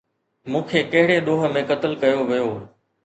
[0.53, 2.49] مون کي ڪهڙي ڏوهه ۾ قتل ڪيو ويو؟